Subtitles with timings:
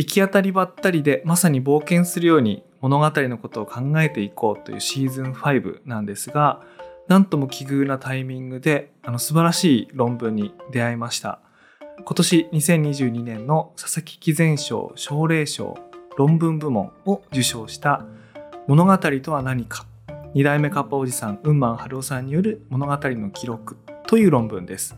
[0.00, 6.62] 行き当たりばったりでまさに冒険するように物語のことを考えていこうというシーズン5なんですが
[7.06, 11.40] なんとも奇遇なタイミングであの素晴らしい論文に出会いました。
[11.98, 15.76] 今年2022年の佐々木貴前賞奨励賞
[16.16, 18.06] 論文部門を受賞した
[18.68, 19.84] 物語とは何か。
[20.32, 23.76] 二代目カッパおじさん雲満春夫さんによる物語の記録
[24.06, 24.96] という論文です。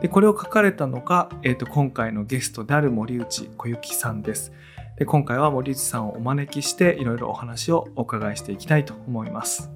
[0.00, 4.52] でこれを書かれたのが、えーと、今回のゲストである森内小雪さんです。
[4.98, 9.70] で今回は森内さんをお招きしていろいろお話をお伺いしていきたいと思います。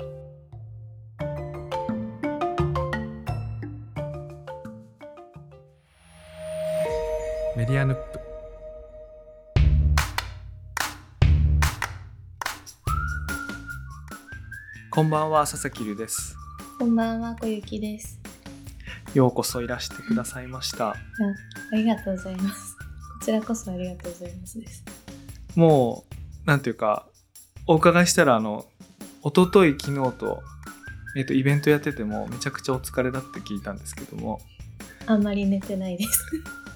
[7.57, 8.21] メディアヌップ。
[14.91, 16.37] こんばんは佐々木流です。
[16.79, 18.28] こんばんは小雪です。
[19.15, 20.91] ようこそいらしてくださいました。
[20.91, 20.95] あ
[21.73, 22.77] ありがとうございます。
[22.77, 24.85] こちらこそありがとうございますです。
[25.57, 26.05] も
[26.45, 27.07] うなんていうか
[27.67, 28.67] お伺いしたらあの
[29.25, 30.43] 一昨日昨日と,、
[31.17, 34.41] えー、とイベントやっててもめちゃくちゃお疲れだって聞いたんですけども。
[35.07, 36.25] あんまり寝てないです。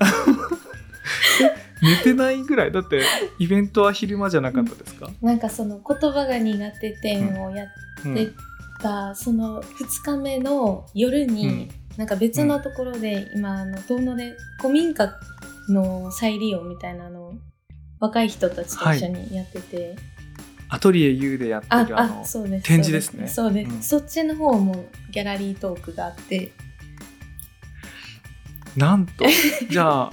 [1.82, 2.72] 寝てないぐらい？
[2.72, 3.04] だって
[3.38, 7.68] イベントは昼間じゃなかったですか、なんかその言葉が苦手展をやっ
[8.14, 8.28] て
[8.80, 15.14] た、うん、その2日目の夜に、うん、なんか別のところで、うん、今あの遠野で古民家
[15.68, 17.34] の再利用みたいなのを
[18.00, 19.96] 若い人たちと一緒にやってて、はい、
[20.70, 23.28] アトリエ U でやってるあのそうです展示ですね。
[23.28, 26.52] そうです、うん、そっちの方もギャラリートークがあって。
[28.76, 29.26] なんと。
[29.68, 30.12] じゃあ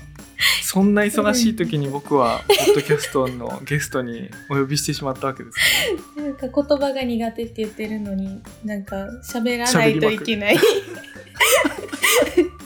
[0.62, 5.58] そんな忙しい時に僕はポッドキャストのゲストにお呼びしてしまったわけです
[6.16, 6.24] ね。
[6.30, 10.58] なんか言葉が苦手って言ってるのになんか喋らないといけない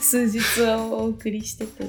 [0.00, 1.84] 数日をお送りしてて。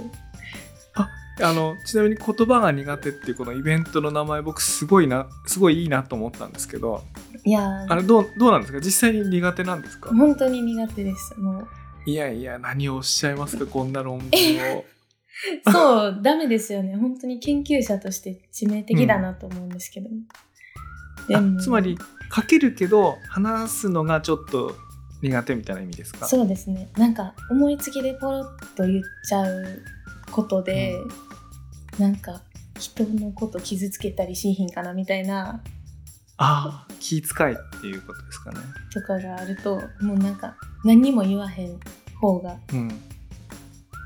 [0.96, 1.10] あ
[1.42, 7.04] あのちなみに言葉が苦手っていうこのイベントの名前僕すごいなすごいいいなと思ったんですけど。
[7.44, 8.80] いやあれどうどうなんですか？
[8.80, 10.10] 実際に苦手なんですか？
[10.12, 11.38] 本当に苦手です。
[11.40, 11.68] もう。
[12.08, 13.66] いやいや何をおっしゃいますか？
[13.66, 14.30] こんな論文
[14.78, 14.86] を。
[15.70, 16.96] そう、ダメですよね。
[16.96, 20.10] 本当に研究者として致命的だなと思うんですけど。
[21.28, 21.98] でもつまり、
[22.34, 24.78] 書けるけど、話すのがちょっと
[25.28, 26.28] 苦手みたいな意味ですか？
[26.28, 26.90] そうですね。
[26.98, 29.82] なんか、思いつきでポロッと言っちゃう
[30.32, 30.96] ことで、
[31.98, 32.42] うん、なんか、
[32.80, 35.62] 人のこと傷つけたりしひんかなみたいな。
[36.38, 38.58] ああ、気遣いっていうことですかね。
[38.94, 41.80] とかがあると、もうなんか、何にも言わへん
[42.20, 43.02] 方が、うん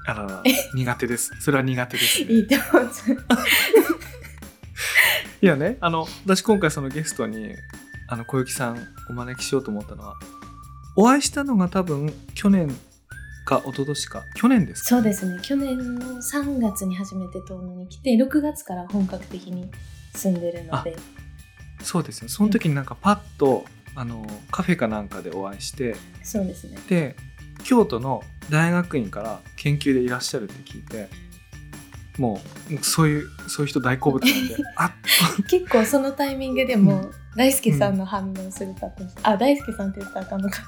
[0.07, 0.41] あらら
[0.73, 2.91] 苦手ですそれは苦手です、ね、いいと思う
[5.41, 7.53] いやねあの私今回そのゲストに
[8.07, 10.15] あの小雪さんお招きしようと思ったのは
[10.99, 12.75] お会いしたのが多分去年
[13.45, 14.25] か一昨年か。
[14.35, 15.39] 去年ですか、ね、そうですね。
[15.41, 19.71] 去年の3月に初めて東野に来て6月から本格的に
[20.13, 20.97] 住んでるので。
[21.81, 25.95] そうですねその時になんかパッと、うん、あのカフェかなんかでお会いして。
[26.21, 26.77] そうですね。
[26.89, 27.15] で
[27.63, 31.07] 京都の大学院から研究でいらっしゃるって聞いて
[32.19, 34.55] もうそういうそういう人大好物なんで。
[34.75, 34.93] あ
[35.49, 40.61] 結構そのタイミングでも大輔さんの反応するかと、うん、あ大輔さんって言ったらあかんのか。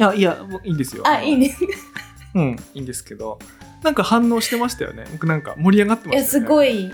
[0.00, 1.02] あいやもういいんですよ。
[1.06, 1.54] あいいね。
[2.34, 3.38] うんいいんですけど。
[3.82, 5.04] なんか反応してましたよね。
[5.10, 6.92] 僕なんか盛り上がってました、ね、いやすごい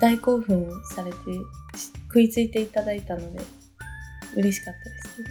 [0.00, 1.16] 大興奮されて
[2.08, 3.40] 食いついていただいたので
[4.36, 5.16] 嬉しかったです。
[5.16, 5.28] けど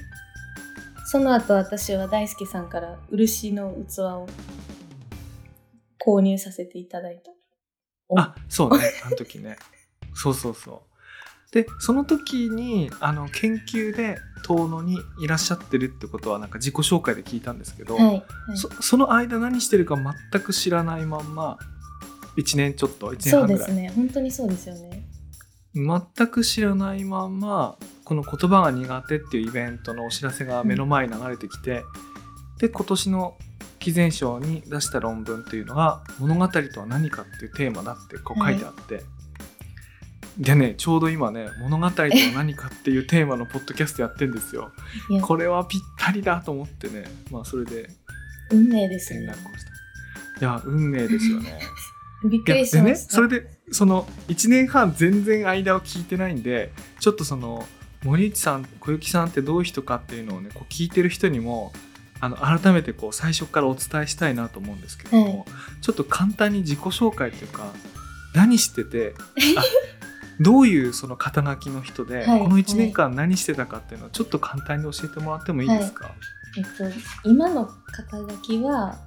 [1.06, 4.28] その後私は大輔さんから漆の器を
[6.04, 7.32] 購入させていただいた。
[8.16, 9.58] あ、そうね、あの時ね。
[10.14, 10.84] そうそうそ
[11.52, 11.54] う。
[11.54, 18.24] で、その時に、あの、研究で遠野にいらっしゃってるってことは、なんか自己紹介で聞いたんですけど、はいはい、
[18.56, 21.58] そその間何してるか全く知らないまんま、
[22.38, 23.58] 1年ちょっと、1年半ぐらい。
[23.60, 25.08] そうですね、本当にそうですよね。
[25.76, 31.84] 全く知らないまんまこの言葉が苦手っていうイベントのお知らせが目の前に流れてきて、
[32.54, 33.38] うん、で今年の
[33.86, 39.04] 毅前賞に出した論文っていうのが「物語とは何か」っていうテーマだってこう書いてあって、はい、
[40.40, 44.72] でねちょうど今ね「物語とは何か」っていうテーマのポッドキャストやってんですよ。
[45.22, 47.90] これはぴったりだと思ってねまあそれで
[48.52, 49.34] 運命ですね。
[50.42, 51.60] いや運命ですよね。
[52.28, 53.14] びっくりしました。
[53.14, 57.68] それでその1年半全然間を聞いてないんでちょっとその
[58.04, 61.72] 森内さん小雪さんってどういう人かっていうのをねこう聞いてる人にも
[62.22, 65.46] あの改めてこう最初からお伝えしたいなと思うんですけども、はい、
[65.82, 67.72] ちょっと簡単に自己紹介というか
[68.34, 69.14] 何してて
[70.40, 76.14] どういうその肩書きの人で、はい、この1年間何してたかっていうのをちょっと簡単に教えてもらってもいいですか、はい、
[76.58, 78.98] えっと、今の肩書きは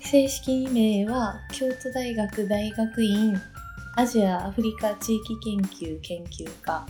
[0.00, 3.40] 正式名は京都大学大学院
[3.96, 6.86] アジア・アフリカ地域研究研究科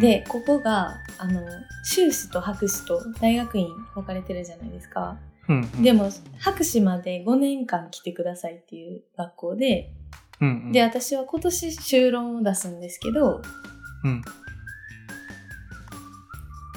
[0.00, 1.42] で、ここがあの
[1.84, 5.16] 修士と博士と大学院分かれてるじゃないですか。
[5.48, 5.82] うんうん。
[5.82, 9.92] でも博士まで5年間来てくださいっていう学校で、
[10.40, 10.72] うんうん。
[10.72, 13.42] で私は今年修論を出すんですけど、
[14.04, 14.22] うん。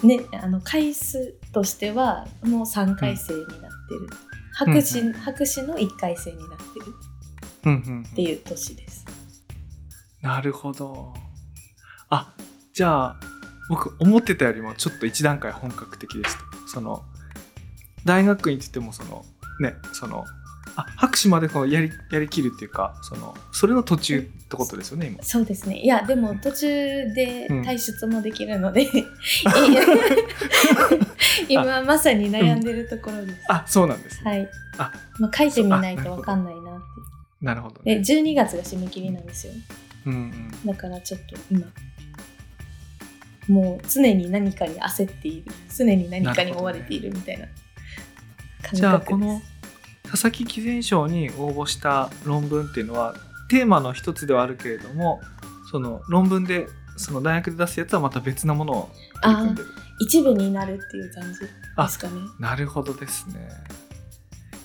[0.04, 4.08] ね、あの回数としてはもう3回生になってる、
[4.54, 6.86] 博士うん博士の1回生になってる。
[7.66, 8.04] うんうん。
[8.10, 9.06] っていう年です。
[10.22, 11.14] なるほど。
[12.10, 12.34] あ
[12.82, 13.16] じゃあ
[13.70, 17.04] 僕思ってたよりもちょっと一段階本格的でしたその
[18.06, 19.24] 大学院って言ってもその
[19.60, 20.26] ねその
[20.76, 25.80] あ博士までこのやりやりきるっていうかそのそれの途中ってことですよね今そうですね。
[25.80, 26.68] いや、でも途中
[27.14, 28.90] でうん退出もできるので、
[31.48, 33.42] 今まさに悩んでるところです。
[33.48, 34.50] あそうなんです、ねはい。
[34.80, 36.82] あまあ、書いてみないとわかんないなって。
[37.46, 39.54] なるほど、ね、で、12月が締め切りなんですよ。
[40.08, 41.68] うんうんだからちょっと今、
[43.48, 45.52] もう常に何かに焦っている。
[45.76, 47.54] 常に何かに追われているみたいな感
[48.62, 48.76] 覚です。
[48.78, 49.42] じゃあこの
[50.12, 53.16] 佐々木毅然賞に応募した論文っていうのは
[53.50, 55.22] テーマの一つではあるけれども
[55.72, 56.68] その論文で
[56.98, 58.90] その大学で出すやつはまた別なものを
[59.24, 59.68] 取り組んでる
[60.02, 61.48] 一部になるっていう感じで
[61.90, 62.14] すかね。
[62.40, 63.50] なるほどですね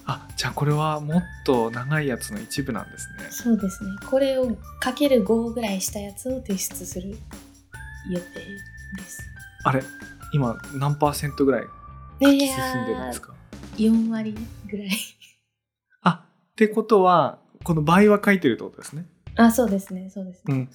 [0.07, 3.91] あじゃあこれはもっと長いやつの一部なんですねそうですね。
[4.09, 7.17] これをかける5ぐらいしたやつを提出する
[8.11, 8.25] 予定
[8.97, 9.23] です。
[9.65, 9.83] あれ
[10.33, 11.67] 今何パーセントぐらいい
[12.21, 13.35] 進んでるんですか
[13.77, 14.37] ？4割
[14.71, 14.91] ぐらい。
[16.03, 19.07] あってことはこの倍は書いてるってことですね？
[19.37, 20.55] あ、そうですね、そうですね。
[20.55, 20.69] うん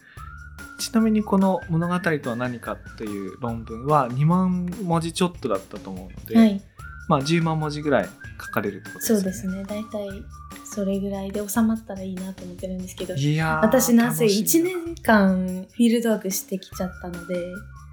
[0.77, 6.61] ちなみにこの物語とは何かっていう論文は2万文字ちょっとだったと思うので、はい、
[7.11, 8.09] まあ10万文字ぐらい
[8.39, 9.23] 書かれるってことですよね。
[9.23, 9.63] そうですね。
[9.65, 10.23] 大体
[10.63, 17.35] それぐらいで収まったらいいなと思ってるんですけど、いやー私なんせ楽し1みだ年間フィールドワークしてきちゃったので、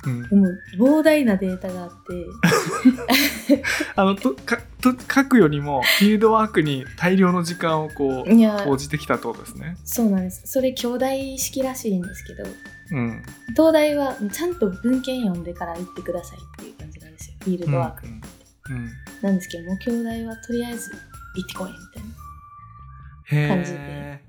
[0.06, 3.62] うんもう膨大なデータがあって、
[3.96, 9.76] あのとかと書くよりもフィールドワークに大量の時間をこう投じてきたってことですね。
[9.84, 10.42] そうなんです。
[10.46, 11.06] それ兄弟
[11.36, 12.44] 式らしいんですけど、
[12.92, 13.22] うん。
[13.56, 17.34] 東大はちゃんと文献読んでから行ってくださいっていう感じなんですよ。
[17.42, 18.06] フィールドワーク。
[18.06, 18.90] うんうん
[19.22, 19.90] なんですけど、もう兄
[20.22, 20.90] 弟はとりあえず
[21.34, 23.46] 行ってこいみたいな。
[23.46, 24.20] へ感じえ。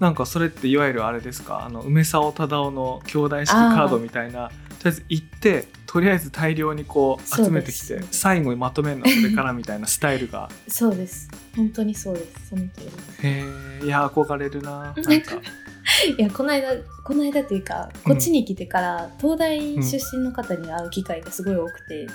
[0.00, 1.64] なんかそれっていわゆるあれですか？
[1.64, 4.54] あの梅沢忠夫の兄弟式カードみたいなとり
[4.84, 11.28] あえず行ってとりあえず大量にこう集めてきて最後にまとめるのはそれからみたいなスタイルがそうです。
[11.56, 12.48] 本当にそうです。
[12.50, 12.80] その通
[13.22, 13.28] り。
[13.28, 13.44] へ
[13.82, 15.02] えいや憧れるななんか
[16.18, 16.68] いやこの間
[17.04, 22.06] この間というかこっちに来てから、東大出身の方に会う機会がすごい多くて、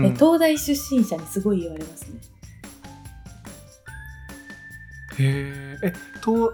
[0.00, 0.14] うん。
[0.14, 2.20] で東大出身者にすごい言われますね。
[5.18, 5.92] へええ
[6.24, 6.50] 東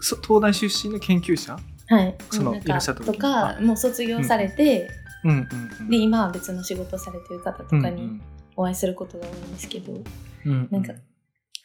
[0.00, 1.58] そ東大出身の研究者？
[1.86, 2.14] はい。
[2.30, 3.12] そのいらっしゃった時？
[3.12, 4.90] とかもう卒業されて、
[5.24, 5.30] うん。
[5.30, 5.48] うん
[5.80, 8.22] うんで今は別の仕事をされてる方とかにうん
[8.56, 10.02] お会いすることが多いんですけど、うん
[10.46, 10.68] うん。
[10.70, 10.92] なんか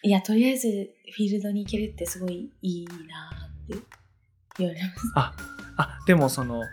[0.02, 0.68] いやとりあえず
[1.14, 3.76] フィールドに行けるってすごいいいなって
[4.60, 5.12] 言われます。
[5.16, 5.34] あ
[5.78, 6.64] あでもその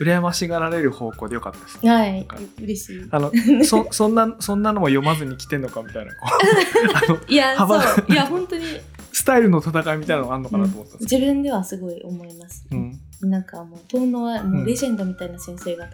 [0.00, 1.90] 羨ましがられる方向でよかったですね。
[1.90, 2.26] はい
[2.62, 3.08] 嬉しい。
[3.10, 3.32] あの
[3.64, 6.12] そそんなそんなのも読まずに来てんのかみたいな
[7.28, 8.06] いや幅そう。
[8.08, 8.64] いや 本当に。
[9.12, 13.00] スタイルの戦いみたいなのがあるのかなと思ったんですけ自分ではすごい思います、ど、うん。
[13.30, 15.92] なんかもう遠野はもうレジェンドみたいな先生方がいっ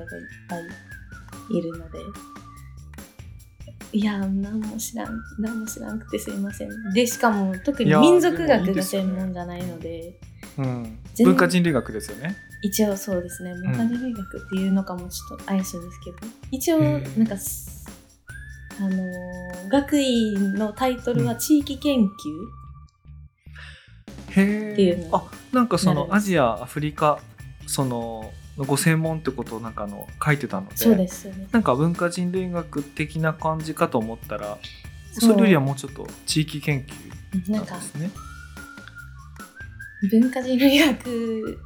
[0.49, 1.99] ぱいいるので、
[3.93, 6.71] いや何も知らん何も知らんくてすいません。
[6.95, 10.15] でしかも特に民族学が専門じゃないので
[10.59, 12.37] うん、全文化人類学ですよね。
[12.63, 13.55] 一応そうですね。
[13.55, 16.17] 文化人類学っていうのかもちょっと怪しいんですけど。
[16.51, 16.79] 一応
[17.17, 17.89] なんかす
[18.79, 22.09] あのー学位のタイトルは地域研究、
[24.31, 25.05] へっていうの。
[25.05, 27.21] えあなんかそのアジアアフリカ
[27.67, 30.77] そのご専門ってことをなんかあの書いてたので。
[30.77, 34.59] そうですよねなんか文化人類学的な感じかと思ったら
[35.13, 38.11] それよりはもうちょっと地域研究なんですね。
[40.09, 41.59] 文化人類学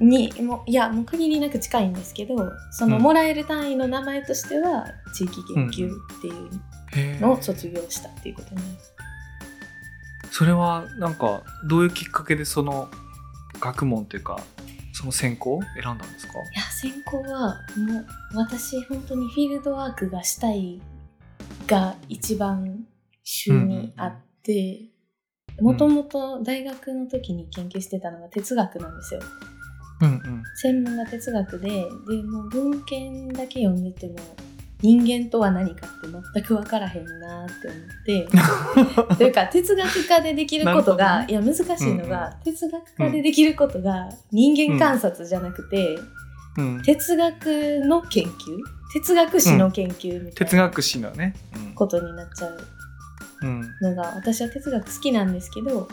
[0.00, 2.36] にもいやもう限りなく近いんですけど
[2.70, 3.02] そのうん。
[3.02, 6.26] もらえる単位の名前としては地域研究って
[6.98, 8.94] いうのを卒業したっていうことになります。
[10.32, 12.88] それはなんかどういうきっかけでその
[13.60, 14.40] 学問っていうか
[14.92, 16.32] その専攻を選んだんですか？
[16.34, 20.80] いや専攻はもう私本当にフィールドワークがしたい
[21.66, 22.86] が一番
[23.22, 24.80] 主にあって
[25.60, 29.20] もともと大学の時に研究してたのが哲学なんですよ。
[30.02, 30.42] うんうん。
[30.56, 34.16] 専門が哲学ででもう文献だけ読んでても
[34.82, 39.16] 人間とは何かって全く分からへんなって思って。
[39.16, 41.26] というか哲学科でできることが、ね。
[41.30, 45.98] いや難しいのが、哲学科でできることが人間観察じゃなくて、
[46.56, 48.30] うん、哲学の研究？
[48.92, 51.34] 哲学史の研究みたいな哲学史のね、
[51.74, 52.58] ことになっちゃう
[53.42, 53.60] うん。
[53.60, 55.88] うん、のが私は哲学好きなんですけど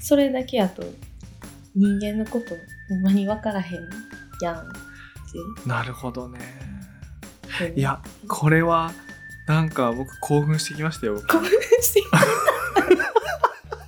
[0.00, 0.82] それだけやと
[1.74, 2.54] 人間のこと
[2.88, 3.80] ほんまに分からへん
[4.40, 6.38] やんってなるほどね。
[7.60, 7.74] う。
[7.74, 8.92] んいやこれは
[9.46, 11.48] なんか僕興奮してきましたよ興奮
[11.80, 12.02] して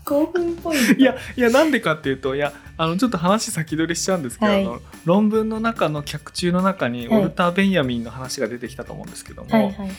[0.09, 4.63] 興奮ポイントいやいやなんでかっていうといやあのちょっと話先取りしちゃうんですけど、はい。
[4.65, 7.21] あの論文の中の脚注の中にはい。
[7.21, 9.91] オルター・ベンヤミンの話が出てきたと思うんですけども、はいはいはい。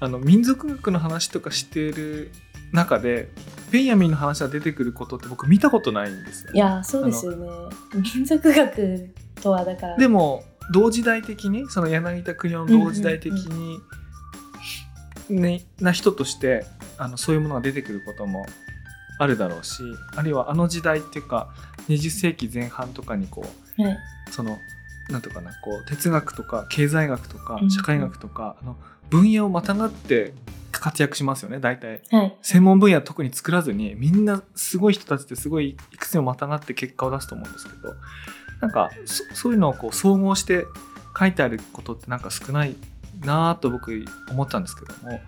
[0.00, 2.32] あの民族学の話とかしている
[2.72, 3.28] 中で
[3.70, 7.48] ベンヤミンの話が出てくることって僕見たことないんですよ、いやそうですよね。
[8.14, 9.96] 民族学とはだから。
[9.96, 10.42] でも
[10.72, 13.80] 同時代的にその柳田国男の同時代的に、
[15.28, 16.64] ね、な人として
[16.96, 18.46] あのそういうものが出てくることも
[19.22, 19.82] あるだろうし
[20.16, 21.54] あるいはあの時代っていうか
[21.88, 23.44] 20世紀前半とかにこ
[23.78, 23.98] うはい
[24.30, 24.58] その
[25.10, 27.70] なんとかなこう哲学とか経済学とかうん。
[27.70, 28.76] 社会学とか、あの
[29.10, 30.32] 分野をまたがって
[30.70, 32.02] 活躍しますよね大体。
[32.10, 32.36] はい。
[32.42, 37.94] 専門分野特に作らずにみんなすごい人たちってすごいいくつもまたがって結果を出すと思うんですけど
[38.60, 40.66] なんかそそういうのをこう総合して
[41.18, 42.74] 書いてあることってなんか少ない
[43.24, 45.20] なぁと僕思ったんですけども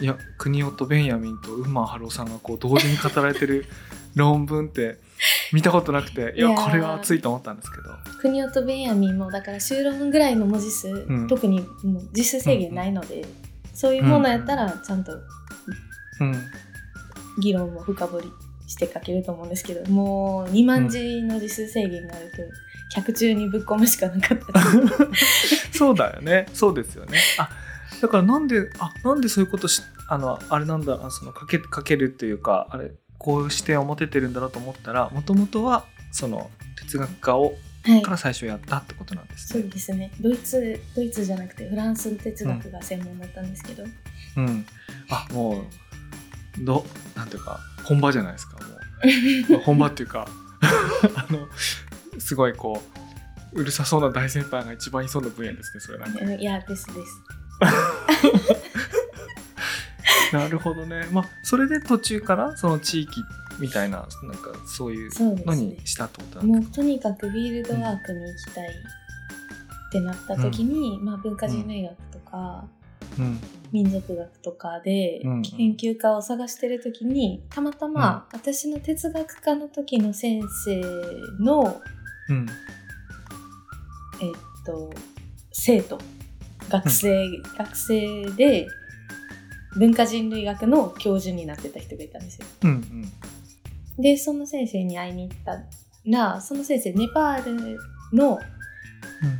[0.00, 3.66] いや国夫とベンヤミンとウンマンハローさんがこう同時に語られてる
[4.14, 4.98] 論文って
[5.52, 7.84] 見たことなくていやこれは熱いと思ったんですけど。
[8.20, 11.26] 国夫とベンヤミンもだから修論ぐらいの文字数、ん。
[11.28, 13.24] 特にもう実数制限ないので、
[13.74, 15.12] そういうものやったらちゃんと
[16.20, 16.34] うん。
[17.40, 18.32] 議論も深掘り
[18.66, 22.36] して書けると思うんですけどもう2万字の字数制限があると
[22.94, 24.60] 客中にぶっ込むしかなかった
[25.76, 26.46] そうだよね。
[26.54, 27.18] そうですよね。
[27.38, 27.50] あ、
[28.00, 39.68] だからなんで、あ、なんでそういうことし、あの、あれなんだ、あその、かけ、かけるっていうか、あれ、こういう視点を持ててるんだなと思ったら、もともとは、その、哲学科を、はいから最初やったってことなんですそうね。
[39.68, 43.84] ですねドイツドイツじゃなくてフランス哲学が専門だったんですけど、
[44.36, 44.66] うん。
[45.08, 46.84] あ、もう、ど、
[47.16, 49.60] なんていうか、本場じゃないですか、もう。
[49.60, 50.28] 本場っていうか、
[51.14, 51.48] あの、
[52.20, 52.82] すごいこ
[53.54, 56.24] う、うるさそうな大先輩が一番いそうな分野ですね、それなんか。
[56.24, 57.22] いやですです。
[60.32, 61.06] なるほどね。
[61.10, 63.22] まあそれで途中からその地域
[63.58, 65.10] みたいななんかそういう
[65.46, 68.72] のにしたってことなんですもうとにかくフィールドワークに行きたいっ
[69.90, 72.64] てなった時に、まあ、文化人類学とか、か。
[73.18, 73.40] うん。
[73.70, 75.42] 民族学とかでうん。
[75.42, 80.80] 研究家を探してる時にたまたま私の哲学科の時の先生
[81.40, 81.80] の、
[82.28, 82.46] うん。
[84.20, 84.90] えっと、
[85.52, 85.98] 生徒。
[86.68, 88.68] 学生、学生で
[89.76, 92.46] 文化人類学の教授になってた人がいたんですよ。
[92.64, 94.02] うんうん。
[94.02, 95.62] でその先生に会いに行った
[96.06, 97.78] らその先生ネパール
[98.12, 98.38] の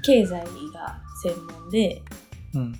[0.03, 0.43] 経済
[0.73, 2.03] が専門で
[2.55, 2.75] うん。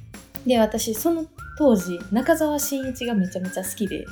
[0.47, 1.27] で私その
[1.59, 4.05] 当時中澤真一がめちゃめちゃ好きで、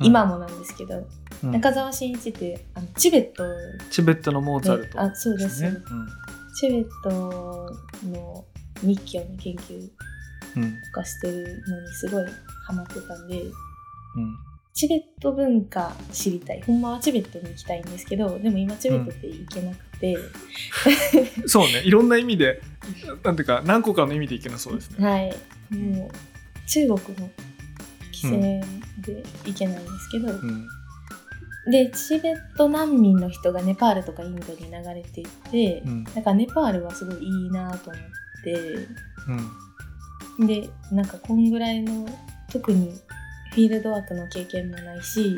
[0.00, 0.06] うん。
[0.06, 1.06] 今もなんですけど、
[1.42, 1.52] うん。
[1.52, 3.44] 中澤真一ってあのチベット。
[3.90, 5.00] チベットのモーツァルト。
[5.00, 5.62] あそうです。
[5.62, 5.72] ね。
[6.58, 7.70] チベット
[8.10, 8.44] の
[8.82, 9.90] 密教の研究
[10.56, 10.62] うん。
[10.62, 12.24] うんとかしてるのにすごい
[12.66, 13.52] ハマってたんでうん。
[14.72, 16.62] チベット文化知りたい。
[16.62, 20.16] ほんまはチベットに行きたいんですけどでも今チベットって行けなくて、
[21.48, 21.82] そうね。
[21.84, 22.60] いろんな意味で
[23.24, 25.06] なんていうか何個かの意味でいけなそうですね。
[25.06, 25.34] はい。
[25.74, 27.30] もう中国の
[28.12, 28.30] 規制
[29.00, 30.68] で行けないんですけど、うん
[31.70, 36.04] でチベット難民の人がネパールとかインドに流れていって、うん。
[36.04, 38.52] だからネパールはすごいいいなと思って。
[38.52, 39.66] うん
[40.38, 42.06] でなんかこんぐらいの
[42.52, 42.92] 特に
[43.52, 45.34] フィールドワークの経験もないし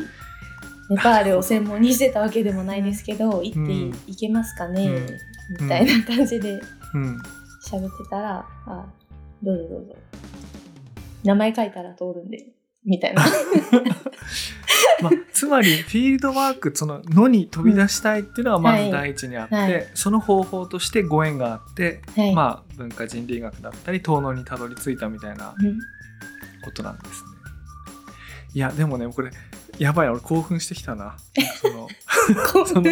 [0.91, 5.07] ネパールを専門にしてたわけでもないですけど行ってうんいけますかね、うん。
[5.63, 6.61] みたいな感じで
[6.95, 7.17] うん。
[7.65, 8.87] 喋ってたら「あ
[9.43, 9.97] どうぞどうぞ。
[11.23, 12.47] 名前書いたら通るんで」
[12.85, 13.25] みたいな。
[15.01, 19.91] まあ、つまりフィールドワークその野に飛び出したいっていうのはまずはい第一にあって、はい。
[19.95, 25.79] その方法としてご縁があって、はい、まあ、文化人類学だったり東能にたどり着いたみたいなうん。
[26.65, 27.29] ことなんですね。
[28.55, 29.31] いやでもねこれ
[29.79, 31.17] やばい俺興奮してきたな。
[31.61, 31.89] その
[32.67, 32.83] その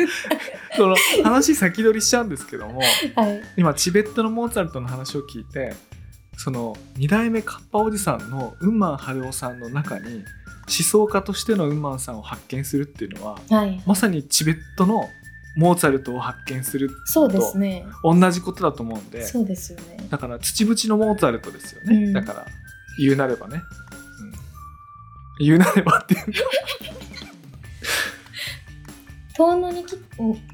[0.76, 3.42] その話先取りしちゃうんですけどもはい。
[3.56, 5.74] 今チベットのモーツァルトの話を聞いて
[6.36, 10.24] その2代目カッパおじさんのウンマン春夫さんの中に思
[10.68, 13.82] 想家としてのウンマンさんを発見するっていうのははい。
[13.86, 15.08] まさにチベットの
[15.56, 17.86] モーツァルトを発見するそうですね。
[18.02, 20.06] 同じことだと思うんでそうですよね。
[20.10, 22.12] だから土淵のモーツァルトですよね、うん。
[22.12, 22.46] だから
[22.98, 23.62] 言うなればね、
[25.40, 26.30] うん、言うなればっていうか。
[29.34, 29.84] 遠野に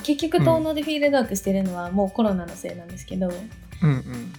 [0.02, 4.32] 結局遠野でフィールドワークしてるのはもうコロナのせいなんですけど、うんうん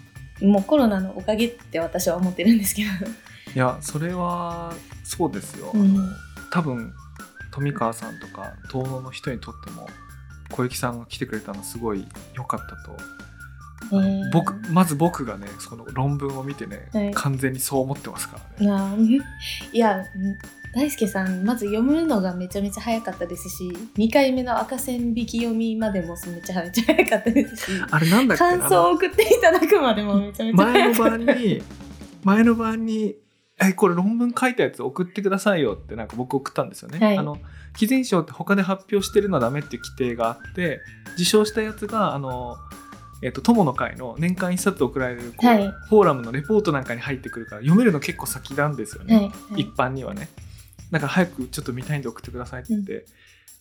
[0.44, 2.90] もうコロナのおかげって私は思ってるんですけど、
[3.56, 4.74] いやそれは
[5.04, 5.82] そうですよ、うん。
[5.82, 6.10] あの
[6.52, 6.94] 多分
[7.52, 9.88] 富川さんとか遠野の人にとっても
[10.52, 12.98] 小雪さんが来てくれたのすごい良かったと、
[13.94, 13.96] え。
[13.96, 17.14] ー僕まず僕がねその論文を見てね、はい。
[17.14, 19.20] 完全にそう思ってますからね。
[19.72, 20.04] いや
[20.74, 31.26] 大輔さんまず読むのがめちゃめちゃ早かったですし2回目の赤線引き読みまでもめちゃめちゃ早かったですしあれなんだっけ感想を送っていただくまでもめちゃめちゃ前の早かった。
[31.26, 31.62] 晩に
[32.24, 33.16] 前の晩に
[33.62, 37.00] 「えこれ論文書いたやつ送ってくださいよ」ってなんか僕送ったんですよね。
[37.00, 37.18] はい。
[37.18, 37.38] あの
[37.78, 40.82] 偽善賞って他で発表してるのはダメっていう規定があって
[41.16, 42.56] 受賞したやつがあの、
[43.24, 45.68] えっと友の会の年間一冊送られるはい。
[45.90, 49.26] フォーラムのレポートなんかに入ってくるから読めるの結構先なんですよね、はい。
[49.26, 49.62] はい。
[49.62, 50.30] 一般にはね。
[50.94, 53.06] だから早くちょっと見たいんで送ってくださいって言って、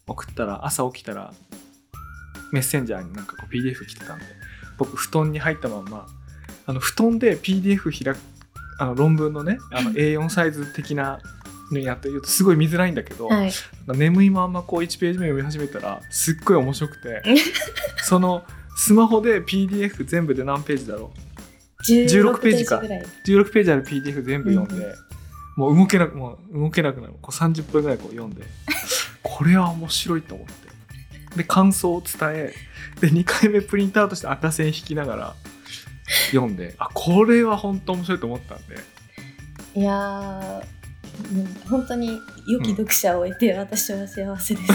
[0.07, 1.33] 送ったら朝起きたら
[2.53, 4.25] メッセンジャーになんかこう PDF 来てたんで
[4.77, 6.07] 僕布団に入ったまんま
[6.67, 8.19] あの布団で PDF 開く
[8.79, 11.21] あの論文のねあの A4 サイズ的な
[11.71, 13.53] のやってるとすごい見づらいんだけど、はい。
[13.87, 17.23] 眠いまんまこう1ページ目読み始めたらすっごい面白くて
[18.05, 18.45] その
[18.77, 21.15] スマホで PDF 全部で何ページだろ
[21.89, 22.79] 16ページか。
[22.79, 23.01] ぐらい。
[23.01, 25.12] う16ページある PDF 全部読んで、うん
[25.57, 27.15] もう動けなくもう動けなくなる。
[27.21, 28.43] こう30分ぐらいこう読んで
[29.23, 30.73] これは面白いと思って。
[31.37, 32.55] で感想を伝え
[33.01, 35.35] で2回目プリントアウトして赤線引きながら
[36.31, 38.77] 読んであこれは本当面白いと思ったんで。
[39.75, 40.83] いやー
[41.35, 44.73] うん本当に良き読者を得て私は幸せです。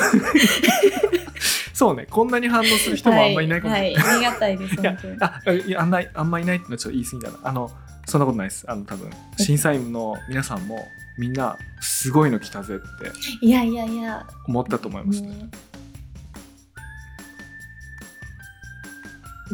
[1.73, 2.07] そうね。
[2.09, 4.75] こんなに反応する人もあんまいないかもしれない、はい、はい、ありがたいです。
[4.81, 4.97] いや
[5.45, 7.37] あいやあんないあんまいないってのはちょっと言い過ぎだな。
[7.43, 7.71] あの
[8.07, 8.63] そんなことないです。
[8.69, 10.87] あの多分審査員の皆さんも
[11.17, 15.49] みんなすごいの来たぜっていやいやいや、思ったと思います、ねね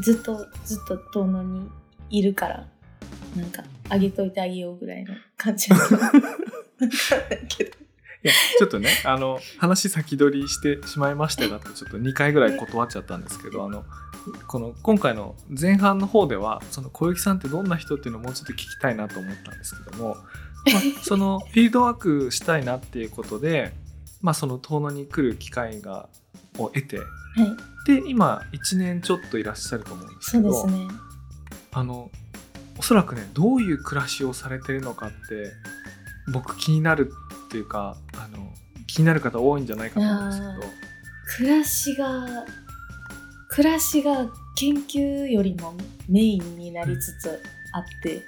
[0.02, 1.70] ずっとずっと遠野に
[2.10, 2.66] いるから
[3.36, 5.76] なんかあげといてあげようぐらいの感じだ
[7.48, 7.83] けど
[8.24, 13.84] いやちょっとねあの話先取りしてしまいましたがってちょっと2回ぐらい断っちゃったんですけどあの
[14.48, 23.74] この今回の前半の方ではその小雪さんってどんな人っていうのをもうちょっと聞きたいなと思ったんですけども、まあ、 そのフィールドワークしたいなっていうことで、
[24.22, 26.08] まあ、その遠野に来る機会が
[26.58, 27.58] を得てはい。
[27.86, 30.88] で今1年ちょっといらっしゃると思うんですけそうどですね。
[31.74, 32.10] あの
[32.78, 35.52] おそらくねどういう暮らしをされてるのかって
[36.32, 37.12] 僕気になる
[37.54, 38.52] っていうかあの
[38.88, 40.74] 気になる方多いんじゃないかと思うんですけど。
[41.38, 42.46] 暮らしが
[43.48, 45.76] 暮らしが研究よりも
[46.10, 48.24] メインになりつつあって、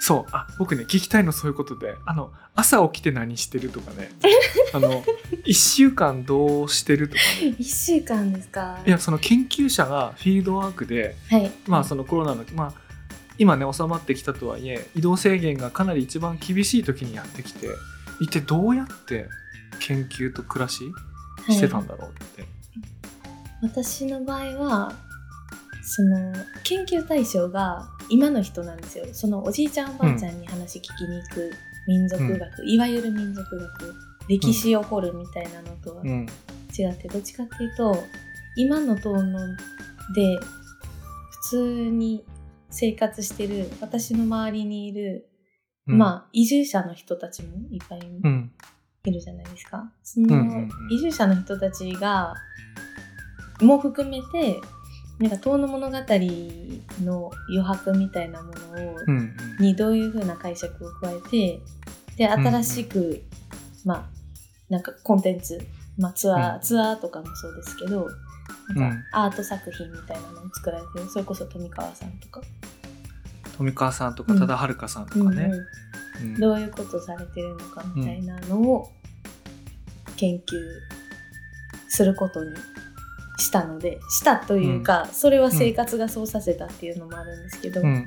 [0.00, 0.32] そう。
[0.32, 1.94] あ僕ね聞きたいのそういうことで。
[2.06, 4.10] あの朝起きて何してるとかね。
[4.74, 5.04] あの
[5.44, 7.54] 1週間どうしてるとかね。
[7.56, 8.80] 1週間ですか。
[8.84, 11.52] いやその研究者がフィールドワークではい。
[11.68, 12.90] まあそのコロナのまあ
[13.38, 17.68] 今ね収まってきたとはいえ移動制限がかなり一番厳しい時にやってきて
[18.20, 19.28] 一体どうやって
[19.80, 20.84] 研究と暮らし
[21.48, 22.44] してたんだろうって、
[23.62, 24.92] 私の場合は
[25.82, 29.06] その研究対象が今の人なんですよ。
[29.12, 31.50] そのおじいちゃんおばあちゃんに話聞きに行く
[31.88, 33.94] 民族学、いわゆる民族学
[34.28, 36.26] 歴史を掘るみたいなのとはうん。
[36.78, 37.96] 違って、どっちかっていうと
[38.56, 39.56] 今のトーン
[40.14, 42.24] で普通に
[42.70, 45.28] 生活してる私の周りにいる、
[45.90, 45.98] うん。
[45.98, 48.50] まあ移住者の人たちもいっぱいうん。
[49.04, 49.90] いるじゃないですか。
[50.02, 52.34] その移住者の人たちが
[53.60, 54.60] も含めて
[55.18, 55.96] なんか遠野物語
[57.04, 59.18] の余白みたいなものを、うん。
[59.18, 61.60] うんにどういう風な解釈を加えて
[62.16, 63.22] で新しく、
[63.84, 64.08] まあ
[64.70, 65.60] なんかコンテンツ、
[65.98, 66.60] まあ、ツアー、うん。
[66.62, 68.08] ツアーとかもそうですけど
[68.74, 71.10] なんかアート作品みたいなのを作られてる。
[71.10, 72.40] それこそ富川さんとか、
[73.60, 74.38] 富川さんとかうん。
[74.38, 75.50] 忠遥さんとかね、
[76.22, 76.34] うんうん。
[76.34, 76.40] うん。
[76.40, 78.90] どういうことされてるのかみたいなのを
[80.16, 80.42] 研究
[81.88, 82.56] することに
[83.36, 87.86] したのでしたというか、それは生活がそうさせたっていうのもあるんですけど、うん。
[87.86, 88.06] うん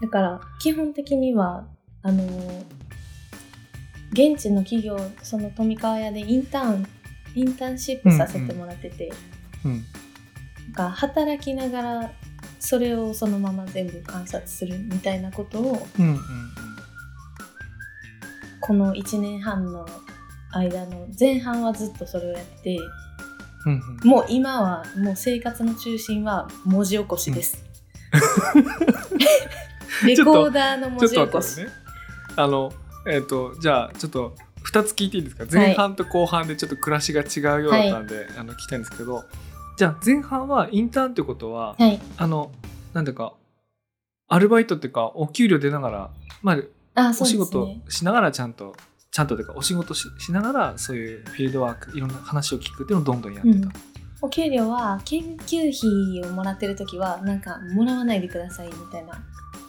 [0.00, 1.66] だから基本的には
[2.02, 2.22] あの
[4.12, 6.86] 現地の企業その富川屋でインターン
[7.34, 9.12] インターンシップさせてもらってて、
[9.64, 9.84] うん。
[10.66, 12.12] なんか働きながら
[12.60, 16.18] それをそのまま全部観察するみたいなことをうんうん
[18.60, 19.86] この1年半の
[20.52, 22.78] 間の前半はずっとそれをやってて
[23.66, 24.08] うんうん。
[24.08, 27.64] もう今はもう生活の中心は文字起こしです。
[30.06, 31.58] レコーダーの文字起こし。
[31.58, 31.68] ね。
[32.36, 32.72] あの、
[33.06, 34.34] えっ、と、じゃあ、ちょっと、
[34.70, 35.46] 2つ聞いていいですか？
[35.50, 39.24] 前半と後半でちょっと暮らしが違うようだったんで、あの聞きたいんですけど、
[39.78, 42.00] じゃあ前半はインターンってことは、はい。
[42.16, 42.50] あの、
[42.94, 43.34] なんていうか、
[44.26, 46.10] アルバイトっていうか、お給料出ながら、
[46.42, 46.58] ま
[46.94, 47.80] あ、あ、お仕事ね。
[47.88, 48.74] しながらちゃんと、
[49.12, 53.56] ちゃんとというか、お仕事ししながら、そういうフィールドワーク、いろんな話を聞くっていうのをどんどんやってた。
[53.56, 53.72] うん
[54.20, 59.12] お給料は研究費をもらってる時はなんかもらわないでくださいみたいな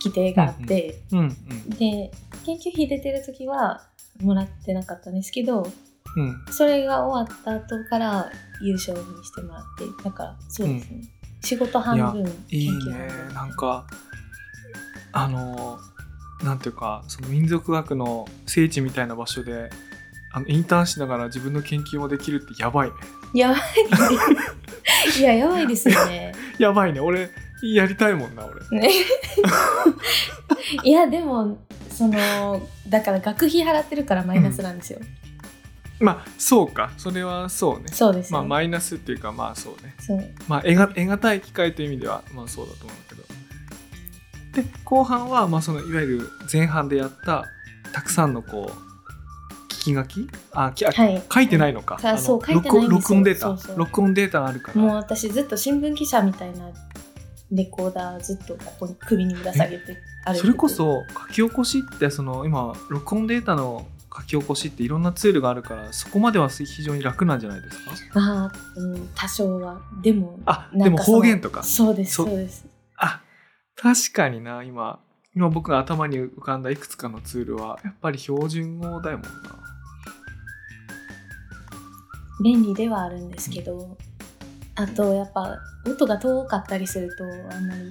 [0.03, 2.09] 規定があって、うんうんで
[2.47, 3.85] 研究費出てる時は
[4.23, 5.71] もらってなかったんですけど
[6.15, 6.45] うん。
[6.51, 11.01] それが終わった後から優勝にしてもらってだからそうですね、
[11.41, 13.07] 仕事半分いいね。
[13.33, 13.85] なんか
[15.11, 15.79] あの
[16.43, 19.69] なんていうかその民族学の聖地みたいな場所で
[20.33, 22.95] あのインターンしながら自分の研究もできるってやばいね。
[23.33, 23.59] やばい
[25.19, 26.33] いややばいですよね。
[26.59, 26.99] やばいね。
[26.99, 27.29] 俺
[27.63, 28.79] やりたいもんな俺。
[28.79, 28.91] ね。
[30.83, 31.57] いやでも
[31.89, 34.99] そのだから学費払ってるからマイナスなんですよ、
[35.99, 36.91] まあそうか。
[36.97, 37.87] それはそうね。
[37.91, 39.95] そうですね、まあマイナスっていうかまあそうね。
[39.99, 40.23] そう。
[40.47, 44.63] まあ得が得難い機会という意味ではまあそうだと思うんだけど。
[44.63, 47.45] で後半はまあそのいわゆる前半でやった
[47.93, 50.29] たくさんのこう聞き書き？
[50.53, 51.23] あきあはい。
[51.33, 51.99] 書いてないのか。
[51.99, 53.39] さあのそう書いてない録音データ。
[53.39, 53.77] そうそう。
[53.77, 54.81] 録音データがあるから。
[54.81, 56.69] もう私ずっと新聞記者みたいな
[57.51, 59.97] レコーダーずっとここに首にぶら下げて
[60.35, 63.87] それこそ書き起こしってその今録音データの
[64.19, 67.77] 書き起こしっていろんなツールがあるからそこまでは非常に楽なんじゃないです
[68.09, 68.19] か？
[68.19, 69.81] ああ、うん、多少は。
[70.01, 71.63] でもあでも方言とか？
[71.63, 72.65] そうですそそうです。
[72.97, 73.21] あ
[73.75, 74.99] 確かにな今。
[75.35, 79.59] 今僕が頭に浮かんだいくつかのツールはやっぱり標準語だよもんな。
[82.43, 83.95] 便利ではあるんですけど
[84.75, 87.81] あとやっぱ音が遠かったりするとあんまり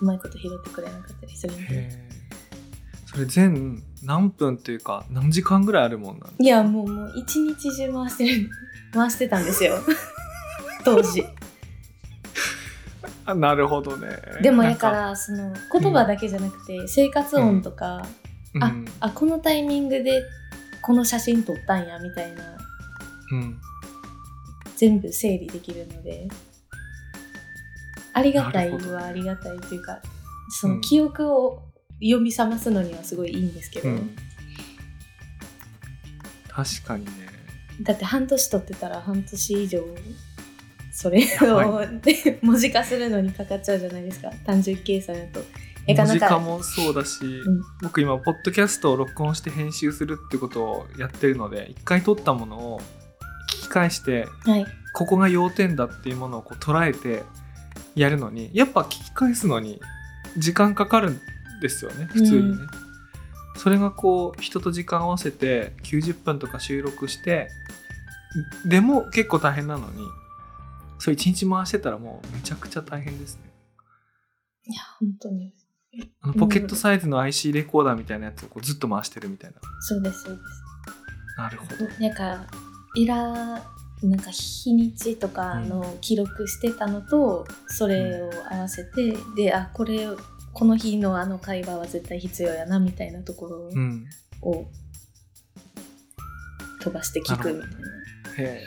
[0.00, 1.90] うまいこと拾ってくれなかったりするんで。
[3.06, 8.50] それ全何分っていうか何時間ぐらいあるもんなんいやもうもう一日中回してる。
[8.92, 9.78] 回してたんですよ。
[10.84, 11.24] 当時。
[13.26, 14.08] あなるほどね。
[14.42, 14.90] でもなんやか。
[14.90, 18.06] らその言葉だけじゃなくて、生活音とか、
[18.60, 18.84] あうん。
[19.00, 20.22] あこのタイミングで
[20.80, 22.42] この写真撮ったんやみたいな。
[23.32, 23.60] うん。
[24.76, 26.28] 全部整理できるので。
[28.14, 30.00] ありがたいはありがたいというか
[30.48, 30.74] そうん。
[30.76, 31.62] の記憶を
[32.00, 34.16] 呼び覚ますのにはすごいいいんですけど、うん。
[36.48, 37.10] 確かにね。
[37.82, 39.84] だって半年撮ってたら半年以上
[40.90, 44.30] それやをで 文字化するのにかかっちゃうじゃないですか。
[44.44, 45.44] 単純計算だと。
[45.86, 47.62] 文字化もそうだし、ん。
[47.82, 52.80] 僕今ポッドキャストを録音して編集するってことをやってるので一回撮ったものを
[53.48, 57.22] 聞き返してはい、ここが要点だっていうものをこう捉えて
[57.94, 59.80] やるのにやっぱ聞き返すのに
[60.36, 61.20] 時間かかるん
[61.60, 62.48] ですよね普通にね。
[62.50, 62.88] うん
[63.58, 67.50] それがこう人と時間合わせて90分とか収録して
[68.64, 70.06] でも結構大変なのに
[71.00, 73.42] それ1日回してたらもうめちゃくちゃ大変ですね。
[74.64, 75.52] いや本当に
[76.20, 79.56] あのポケットサイズの IC レコーダーみたいなやつをこうずっと回してるみたいな。
[79.80, 80.44] そうですそうです。
[81.36, 81.84] なるほど。
[82.00, 82.46] なんか
[82.94, 83.16] いら
[84.02, 90.06] なんか日にちとかの記録してたのと、それを合わせて、であこれ
[90.58, 94.06] この日のあの会話は絶対必要やなみたいなところうん。
[94.42, 94.66] を
[96.80, 97.76] 飛ばして聞くみたいな。
[98.38, 98.66] へえ。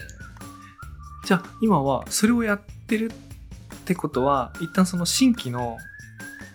[1.25, 5.77] じゃあ今はそれをやってるってことは一旦その新規の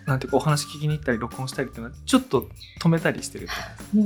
[0.07, 2.49] なんていうかお話聞きに行ったり録音したりっていうのはちょっと
[2.81, 3.47] 止めたりしてる
[3.93, 4.03] も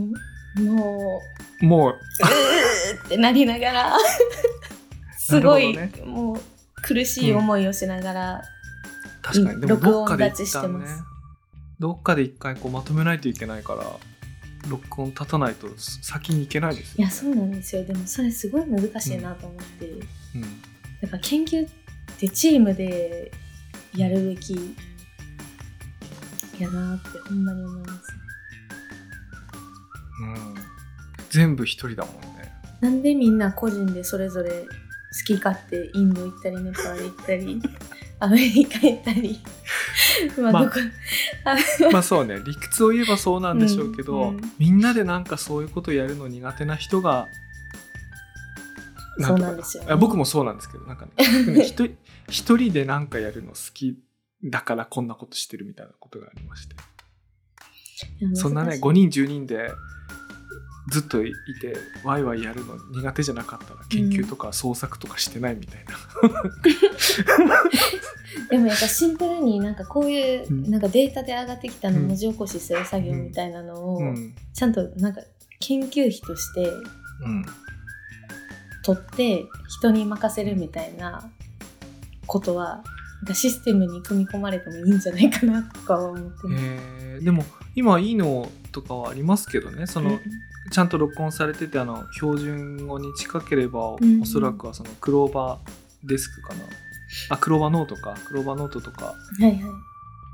[0.57, 1.21] うも
[1.61, 1.91] うもう。
[1.91, 3.97] うーってなりながら。
[5.17, 6.41] すごい、なるほもう
[6.81, 8.41] 苦しい思いをしながら、
[9.21, 9.61] 確かに。
[9.61, 11.11] でも録音立ちしてます
[11.81, 13.83] どっかで一回こうまとめないといけないから
[14.69, 17.83] 録音立たないと先に行けないですよ、いやそうなんですよ。
[17.83, 20.01] でもそれすごい難しいなと思って、うん、
[21.01, 21.69] だから研究っ
[22.19, 23.31] てチームで
[23.97, 24.75] やるべき
[26.59, 28.17] やなってほんまに思いますね。
[30.21, 30.55] うん、
[31.31, 32.53] 全部一人だもんね。
[32.79, 34.67] なんでみんな個人でそれぞれ好
[35.25, 37.59] き勝手インド行ったりネパール行ったり
[38.21, 39.39] アメリカ行ったり。
[40.39, 40.71] まあま
[41.91, 42.36] まあそうね。
[42.45, 44.53] 理屈を言えばそうなんでしょうけど、うんうん。
[44.60, 47.27] みんなでなんかそういうことやるの苦手な人が
[49.19, 49.93] そうなんですよね。
[49.93, 51.53] あ僕もそうなんですけどなんかね。
[51.53, 51.97] ね一人
[52.29, 53.97] 一人でなんかやるの好き
[54.43, 56.75] だからこんなことしてるみたいなことがありまして。
[58.36, 59.71] そんなね5人10人で
[60.91, 65.95] ずっといてワイワイやるの苦手じゃなかったら研究とか創作とかしてないみたいな、
[68.51, 70.69] でもやっぱシンプルになんかこういううん。
[70.69, 74.36] なんかデータで上がってきたのうん文字起こしする作業みたいなのをうん。
[74.54, 75.21] ちゃんとなんか
[75.60, 76.69] 研究費として
[77.23, 77.45] うん、
[78.84, 81.30] 取って人に任せるみたいな
[82.25, 82.84] ことは
[83.21, 86.65] なんかシステムに組み込まれてもいいんじゃないかなとかは思ってます。
[86.65, 87.23] えー。
[87.23, 89.86] でも今いいのとかはありますけどね。
[89.86, 90.19] その、
[90.69, 96.65] ちゃんと録音されててあの標準語に近ければ、うんおそらくはそのクローバーデスクかな。
[97.30, 98.15] あクローバーノートか。
[98.28, 99.62] クローバーノートとかはいはい。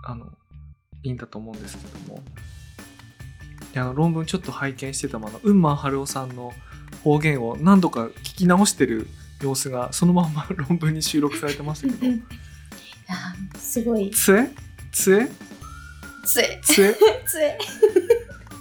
[0.05, 0.25] あの
[1.03, 2.21] いいんだと思うんですけども。
[3.73, 6.53] であの論文ちょっと拝見してたものウンマンハルオさんの
[7.03, 9.07] 方言を何度か聞き直してる
[9.41, 12.05] 様子がそのまんま 論文に収録されてましたけど。
[12.07, 12.21] い
[13.07, 14.11] やすごい。
[14.11, 14.51] つえ？
[14.91, 15.29] つえ？
[16.25, 16.61] つえ。
[16.63, 16.95] つえ？
[17.25, 17.57] つえ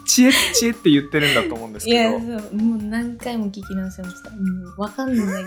[0.07, 4.31] 知恵知恵って言ってるんだと思うんですいやけどそうもう何回も聞き直しました。
[4.31, 4.37] も
[4.77, 5.45] うわかんない。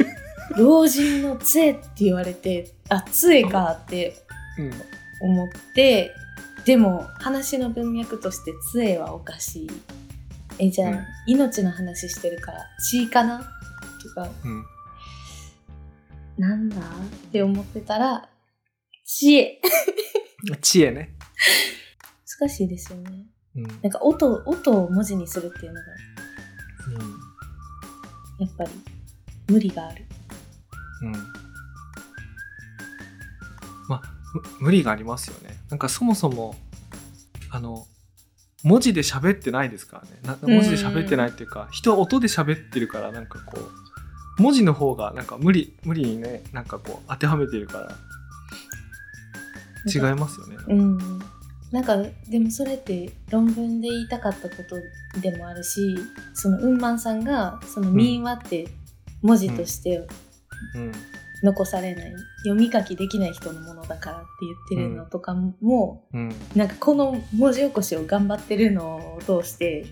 [0.56, 4.16] 老人の杖って言われて、あ、杖かって
[4.58, 4.72] うん
[5.30, 6.12] 思って、
[6.64, 9.70] でも話の文脈として杖はおかしい。
[10.58, 13.38] え、じゃあ、うん命の話してるから血かな？
[13.38, 14.64] とか、うん
[16.36, 16.76] なんだ？
[16.76, 16.80] っ
[17.30, 18.28] て思ってたら、
[19.06, 19.60] 知恵。
[20.60, 21.14] 知恵ね、
[22.40, 23.26] 難しいですよね。
[23.56, 25.86] うんなんか音、音を文字にするっていうのが、
[28.38, 28.70] やっぱり
[29.48, 30.04] 無理がある。
[31.02, 31.12] うん
[33.88, 34.02] まあ
[34.34, 36.54] む無理がありますよねなんかそもそも
[37.50, 37.86] あの
[38.62, 47.96] 文字で喋ってないですからねな文字で喋ってないっていうか、人は音で喋ってるからなんかこう文字の方がなんか無理無理にねなんかこう当てはめているから
[49.92, 50.56] 違いますよね。
[50.68, 50.98] うん。
[51.72, 51.96] なんか、
[52.28, 55.96] でもそれって論文で言いたかったことでもあるし、
[56.34, 58.68] そのウンマンさんが、その民話って
[59.22, 60.06] 文字として
[60.74, 60.92] うん。
[61.42, 62.12] 残されない、
[62.44, 66.32] 読み書きできない人のものだからって言ってるのとかも、うん。
[66.54, 69.86] なんかこの文字起こしを頑張ってるのを通して、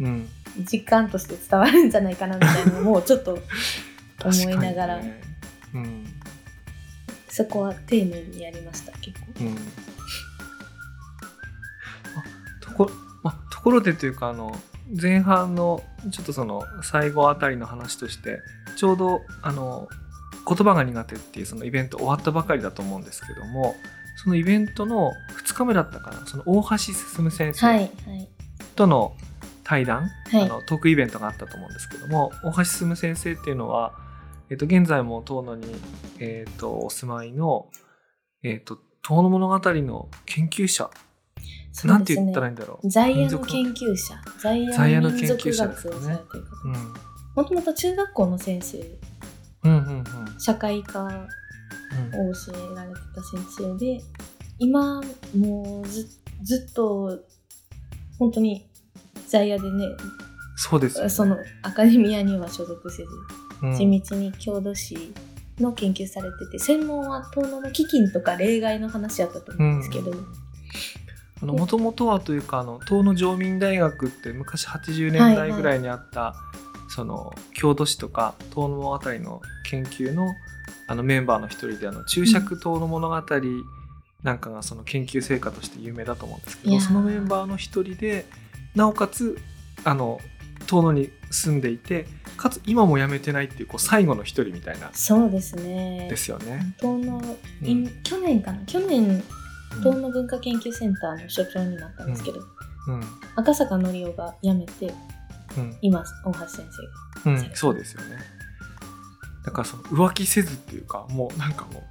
[0.00, 0.28] うん、
[0.70, 3.36] 実感として伝わるんじゃないかなみたいなのもちょっと
[4.24, 5.20] 思いながら、ね。
[5.74, 6.06] うん。
[7.28, 9.26] そこは丁寧にやりました、結構。
[12.72, 12.90] こ
[13.22, 14.54] まあ、ところでというかあの
[15.00, 18.40] 前半のちょっとその最後あたりの話として
[18.76, 19.88] ちょうどあの
[20.46, 23.76] 言葉が苦手っていうそのイベント終わったばかりだと思うんですけども
[24.22, 25.12] そのイベントの
[25.44, 28.28] 2日目だったかなその大橋進先はい、生はい。
[28.74, 29.14] との
[29.64, 33.94] 対談、はいあのトークイベントがあったと思うんですけども大橋進先生っていうのは、
[34.50, 35.66] えっと現在も遠野に、
[36.18, 37.68] えっとお住まいの、
[38.42, 40.90] えっと遠野物語の研究者、
[41.72, 42.26] そうなんてですね。
[42.26, 42.88] 言ったらいいんだろう。
[42.88, 44.14] 在野の研究者。
[44.38, 45.74] 在在野の研究者ね。
[47.34, 48.78] もともと中学校の先生
[49.64, 50.04] うんうんうん。
[50.38, 54.00] 社会科をうん教えられてた先生で
[54.58, 55.00] 今
[55.36, 56.08] もうず
[56.42, 57.20] ずっと
[58.18, 58.68] 本当に
[59.26, 59.88] 在野でね
[60.56, 63.08] そうですよね、そのアカデミアには所属せず
[63.62, 63.76] うん。
[63.76, 65.12] 地道に郷土史
[65.58, 70.12] の研究されてて専門は東野の飢饉とか例外の話やったと思うんですけど、
[71.42, 76.36] もともとはというかあの東野常民大学って昔80年代ぐらいにあった、
[76.88, 80.28] その郷土史とか遠野物語の研究の
[80.86, 83.22] あのメンバーの一人であの注釈遠野物語
[84.22, 88.26] なんかがその研究成果として有名だと思うんですけどそのメンバーの一人で
[88.74, 89.38] なおかつ
[89.84, 90.20] あの
[90.66, 94.90] 遠野に住んでいてかつ今も辞めてないっていうこう最後の一人みたいな。
[94.92, 96.08] そうですね。
[96.08, 96.74] ですよね。
[96.78, 97.66] 東野、うん。
[97.66, 98.64] い去年かな？
[98.66, 99.22] 去年うん
[99.80, 102.40] 東野文化研究センターの所長になったんですけど、
[102.88, 103.02] うん。
[103.36, 104.92] 赤坂のりおが辞めて
[105.56, 105.76] うん。
[105.80, 106.66] 今大橋先
[107.24, 107.30] 生。
[107.30, 108.18] うん、そうですよね。
[109.44, 111.82] だからその浮気せずっていうかもうなんかもう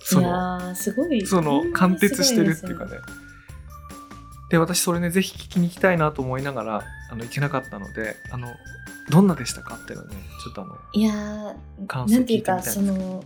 [0.00, 1.26] そいやのーすごい。
[1.26, 2.92] その貫徹してるっていうかね。
[2.92, 2.98] ね。
[4.50, 8.48] で私それねぜひ聞きに行きたいなと思いながらあの行けなかったのであの
[9.10, 13.24] どんなでしたかっていうのをねちょっとあのいやー感想なんていうか聞いてみたいんですその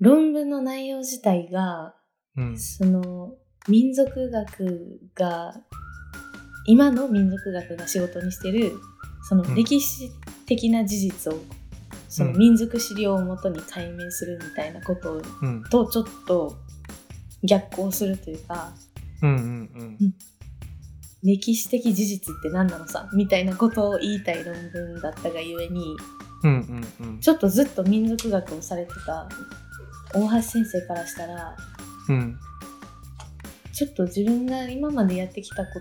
[0.00, 1.94] 論文の内容自体が
[2.36, 2.58] うん。
[2.58, 3.34] その
[3.68, 5.54] 民族学が
[6.66, 8.72] 今の民族学が仕事にしてる
[9.28, 9.54] そのうん。
[9.54, 10.10] 歴史
[10.46, 11.38] 的な事実を、
[12.08, 12.38] そのうん。
[12.38, 15.62] 民族資料をもとに解明するみたいなことうん。
[15.64, 16.56] とちょっと
[17.42, 18.72] 逆行するというか
[19.22, 19.34] うんう
[20.04, 20.14] ん
[21.22, 25.94] 歴史的事実って何なのさみたいなことを言いたい論文だったがゆえに
[26.42, 27.20] うんうんうんうん。
[27.20, 29.28] ちょっとずっと民族学をされてた
[30.14, 31.54] 大橋先生からしたら
[32.10, 32.38] うん。
[33.72, 35.80] ちょっと自分が今までやってきたこ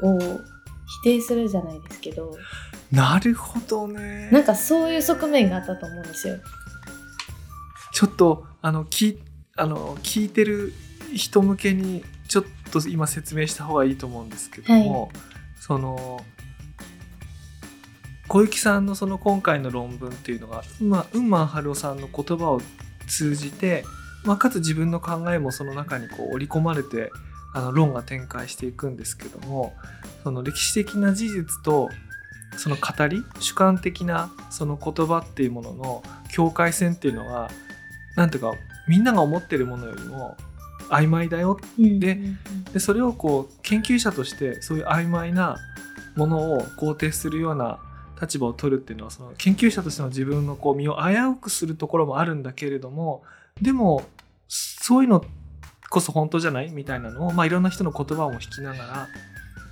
[0.00, 0.18] とを
[1.04, 2.36] 定するじゃないですけど
[2.90, 4.30] なるほどね。
[4.30, 6.36] なんかそういう側面があったと思うんですよ。
[7.92, 9.18] ちょっとあの聞
[9.56, 10.72] あの聞いてる
[11.12, 15.10] 人向けにちょっと今説明した方がいいと思うんですけども、
[15.58, 16.24] その
[18.28, 22.60] 小雪さんのその今回の論文っていうのがまウンマン春夫さんの言葉を
[23.06, 23.84] 通じて、
[24.24, 27.10] まあ、かつ自分の考えもその中にこう織り込まれて
[27.54, 29.74] あの論が展開していくんですけども
[30.22, 31.88] その歴史的な事実と
[32.56, 37.50] その語り主観的なその言葉っていうものの境界線っていうのは
[38.16, 38.52] なんていうか
[38.88, 40.36] みんなが思ってるものよりも
[40.88, 41.58] 曖昧だよ。
[41.78, 42.18] で
[42.72, 45.56] でそれをこう研究者としてそういう曖昧な
[46.16, 47.78] ものを肯定するような
[48.20, 53.22] 立場を取るっていうのはその研究者としての自分のこう身を危うくするところもあるんだけれども
[53.60, 54.04] でも
[54.48, 55.24] そういうの
[55.90, 59.08] こそ本当じゃないみたいなのを、まあ、いろんな人の言葉も引きながら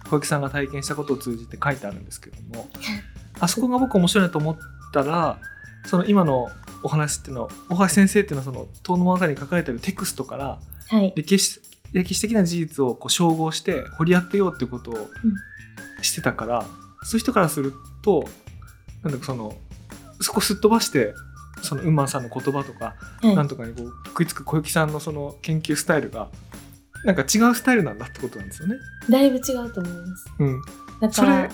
[0.09, 2.68] 小雪さんが体験したことを通じて書いてあるんですけども
[3.40, 4.59] あそこが僕面白いなと思っ
[4.92, 5.38] たら
[5.87, 6.48] その今の
[6.83, 10.59] お話っていうのは大橋先生っていうのはその「遠の物語」に書かれてるテクストから
[10.92, 11.59] はい、歴史
[11.92, 15.09] 歴史的な事実をこう照合して掘り当てようってことを
[16.02, 16.66] してたから、
[17.02, 18.24] そういう人からすると
[19.02, 19.54] なんだかその
[20.20, 21.14] そこすっ飛ばして
[21.62, 26.28] そのウンマンさんの言葉とか、はいなんとかにこう食いつく小雪さんのその研究スタイルが
[27.04, 28.76] なんか違うスタイルなんだってことなんですよね。
[29.08, 30.26] だいぶ違うと思います。
[30.38, 30.62] うん、
[31.00, 31.48] だから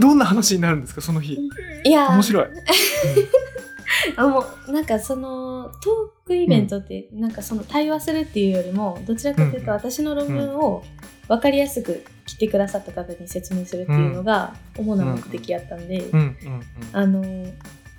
[0.00, 1.38] どんな話になるんですかその日？
[1.84, 2.46] いや面白い。
[4.16, 10.82] あもうなんかそのトークイベントってなんかその対話するっていうよりもどちらかというとうん私の論文を
[11.28, 16.62] 分かりやすく来てくださった方に説明するっていうのが主な目的やったんで、うんうんうん。
[16.92, 17.46] あの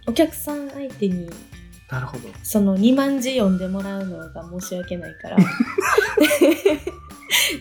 [0.07, 1.29] お客さん相手に
[1.89, 2.29] なるほど。
[2.43, 5.37] その2万字読んでもらうのが申し訳ないから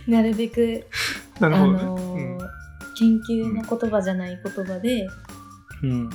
[0.08, 0.84] なるべく、
[1.40, 1.72] あなるほど
[2.16, 2.24] ね。
[2.24, 2.40] の
[2.98, 5.06] 研究の言葉じゃない言葉で
[5.82, 6.10] うんうん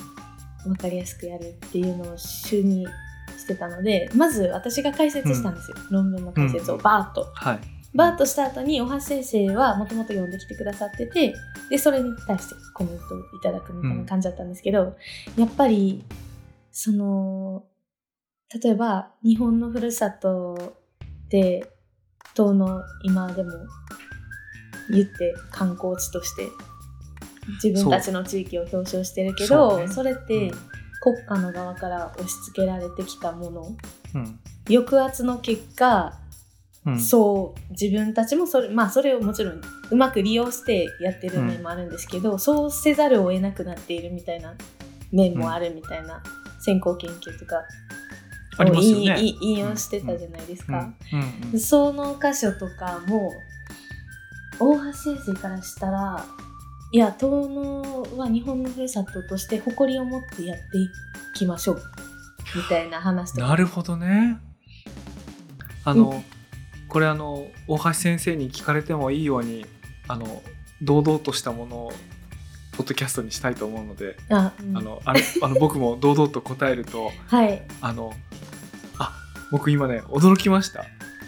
[0.64, 2.86] 分かりやすくやるっていうのを主に
[3.38, 7.32] してたのでまず私が解説したんですよ、論文の解説をバーッと。
[7.34, 7.60] はい。
[7.93, 11.36] バーッとした後に大橋先生はもともと読んできてくださってて
[11.69, 14.95] でそれに対してコメントをいただくみたいな感じだったんですけど、
[15.38, 16.04] やっぱり
[16.71, 17.63] その
[18.63, 20.75] 例えば日本のふるさと
[21.30, 21.69] で
[22.34, 23.51] 島の今でも
[24.89, 26.47] 言って観光地として
[27.63, 29.88] 自分たちの地域を表彰してるけそどうね。
[29.88, 30.51] それって
[31.01, 33.75] 国家の側から押し付けられてきたもの。
[34.15, 34.39] うん。
[34.69, 36.20] 抑圧の結果
[36.86, 37.00] うん。
[37.00, 44.56] そう自分たちもそれ,、まあ、それをもちろんうまく利用してやってる面もあるんですけど、そうせざるを得なくなっているみたいな
[45.12, 46.22] 面もあるみたいな
[46.60, 47.63] 先行研究とか
[48.58, 49.13] ありますよね。
[49.13, 50.94] を引用してたじゃないですか。
[51.13, 51.50] うん。
[51.54, 51.60] うん。
[51.60, 53.32] その箇所とかも
[54.60, 56.26] 大橋先生からしたら
[56.94, 60.89] いや遠野は日本のふるさととして誇りを持ってやってい
[61.34, 61.82] きましょう
[62.56, 63.48] みたいな話とか。
[63.48, 64.38] なるほどね。
[65.86, 66.22] あの、
[66.91, 69.65] これあの大橋先生に聞かれてもいいように
[70.10, 70.43] あの
[70.82, 71.93] 堂々としたものを
[72.73, 78.13] ポッドキャストにしたいと思うので、あ、うんあのあれあの僕も堂々と答えると はいあの
[78.99, 79.13] あ
[79.51, 80.84] 僕今ね驚きました。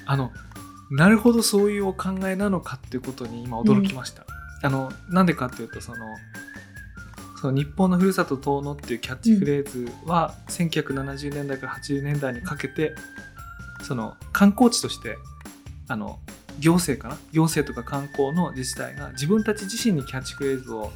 [0.05, 0.33] あの
[0.91, 4.25] なるほどそういうお考えなのかっていうことに今驚きました。
[4.63, 5.97] あのなんでかっていうとその
[7.39, 12.95] その日本のふるさと遠野っていうキャッチフレーズは、1970年代から80年代にかけて
[13.83, 15.17] その観光地として
[15.93, 16.17] あの
[16.59, 17.21] 行政かな？
[17.31, 20.91] 行政とか観光の自治体が自分たち自身にキャッチフレーズを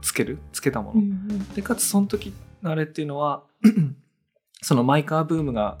[0.00, 1.48] つけるつけたもの、うんうん。
[1.50, 3.42] でかつその時のあれっていうのは
[4.62, 5.76] そのマイカーブームが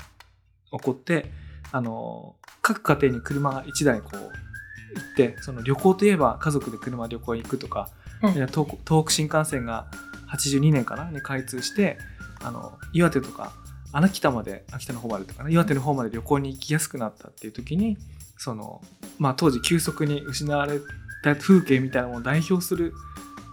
[0.72, 1.32] 起こって
[1.72, 7.88] あの各家庭に車が1台こう行ってその旅行といえば家族で車旅行に行くとか、
[8.20, 9.86] はいいや東東北新幹線が
[10.30, 11.10] 82年かな？
[11.10, 11.96] に開通して
[12.44, 13.54] あの岩手とか
[13.92, 17.96] 穴北まで秋田の方までとかね岩手の方まで旅行に行きやすくなったっていう時に
[18.38, 18.82] その、
[19.18, 20.80] まあ、当時急速に失われ
[21.22, 22.92] た風景みたいなものを代表する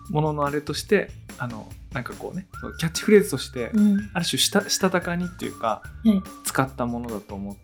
[0.10, 2.48] もののあれとしてあのなんかこうね
[2.80, 4.10] キャッチフレーズとして、うん。
[4.14, 6.22] ある種したしたたかにっていうか、はい。
[6.44, 7.58] 使ったものだと思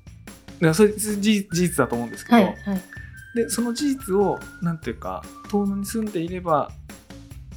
[0.61, 2.55] うそれ事事実だと思うんですけど、はいはい。
[3.35, 6.71] でその事実をなんていうか遠野に住んでいれば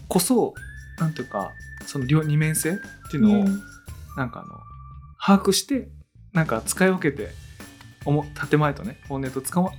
[0.09, 0.55] こそ
[0.99, 1.53] なんていうか
[1.87, 2.75] その両二面性っ
[3.11, 3.63] ていうのを、うん。
[4.17, 4.61] なんかあの
[5.19, 5.89] 把握して
[6.33, 7.31] なんか使い分けて
[8.49, 9.73] 建前とね本音と使わ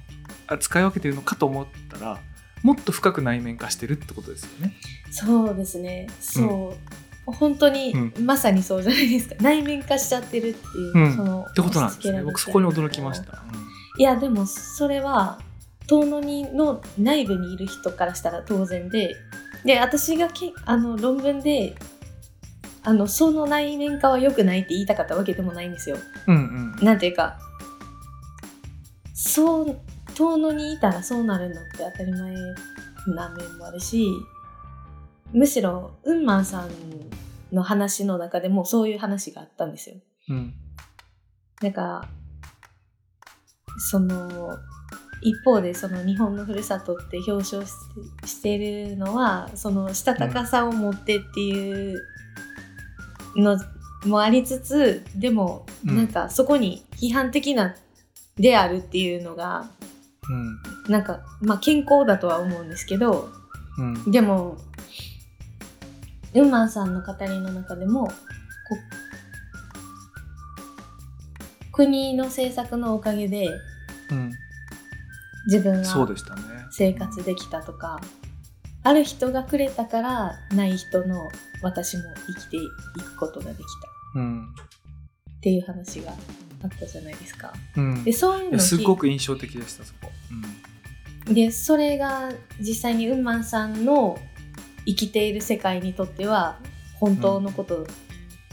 [0.48, 2.20] あ使い分けてるのかと思ったら
[2.64, 4.74] もっと深く内面化してるってことですよね。
[5.12, 6.08] そうですね。
[6.20, 6.76] そ
[7.26, 9.36] う、本当に、うまさにそうじゃないですか。
[9.42, 11.16] 内面化しちゃってるっていう、うん。
[11.16, 12.22] そのってことなんですね。
[12.24, 13.42] 僕そこに驚きました。
[13.98, 15.40] いやでもそれは
[15.88, 19.16] 遠野にの内部にいる人からしたら当然で
[19.66, 21.76] で私がけあの論文で
[22.84, 25.98] あのその内面化は良くないって言いたかったわけでもないんですよ。
[26.28, 27.38] うんうんなんていうか
[29.14, 29.80] そう
[30.16, 32.34] 遠野にいたらそうなるのって当たり前
[33.16, 34.08] な面もあるし
[35.32, 36.70] むしろウンマンさん
[37.54, 39.96] の話の中でもそういう話があったんですよ。
[40.30, 40.54] うん
[41.62, 42.08] なんか
[43.92, 44.58] その
[45.22, 47.74] 一方でその日本のふるさとって表彰し
[48.26, 52.02] してるのはそのしたたかさを持ってっていう
[53.36, 53.60] の
[54.06, 55.98] もありつつでもうん。
[55.98, 57.76] なんかそこに批判的な
[58.38, 59.70] であるっていうのが
[60.30, 60.92] うん。
[60.92, 63.30] なんかまあ健康だとは思うんですけど
[63.78, 64.12] うん。
[64.12, 64.58] でも
[66.34, 68.14] ウンマンさんの語りの中でもこ
[71.72, 73.50] 国の政策のおかげで
[74.12, 74.32] うん。
[75.46, 76.42] 自分はそうでしたね。
[76.72, 78.00] 生活できたとか、
[78.84, 81.30] ある人がくれたからない人の
[81.62, 82.62] 私も生きてい
[83.04, 84.56] くことができたうん
[85.38, 86.14] っていう話が
[86.64, 87.54] あったじゃないですか。
[87.78, 88.04] うん。
[88.04, 90.12] でそういうのすごく印象的でしたそこ。
[91.34, 94.18] でそれが実際にウンマンさんの
[94.86, 96.60] 生きている世界にとっては
[97.00, 97.88] 本当のこと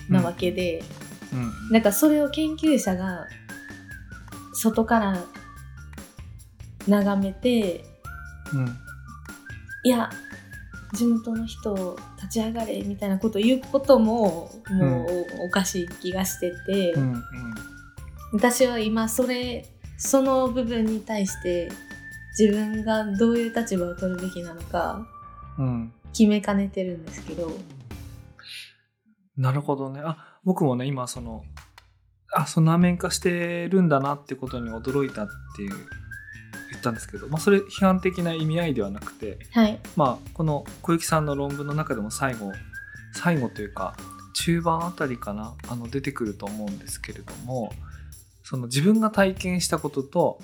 [0.08, 0.84] なわけで、
[1.32, 1.38] うん。
[1.40, 1.70] うん。
[1.70, 3.26] なんかそれを研究者が
[4.52, 5.24] 外から
[6.86, 7.84] 眺めて
[8.52, 8.85] うん
[9.86, 10.10] いや
[10.94, 17.24] 地元の人立ち上がれみたいなことを言うことももうおかしい気がしてて、うんうん。
[18.32, 19.64] 私は今それ
[19.96, 21.68] その部分に対して
[22.36, 25.06] 自分がどういう立場を取るべきなのか
[25.56, 25.92] うん。
[26.12, 27.52] 決めかねてるんですけど。
[29.36, 30.00] なるほどね。
[30.02, 31.44] あ僕もね今その
[32.34, 35.76] あそんなア面化してるんだなってことに驚いたっていう
[36.70, 42.52] 言ったんですけど、まあ、それ批判的な意味合いではなくてはいまあこの小雪さんの論文の中でも最後
[43.14, 43.96] 最後というか
[44.34, 47.72] 中盤あたりかなあの出てくると思うんですけれども
[48.42, 50.38] その自分が体験したことと、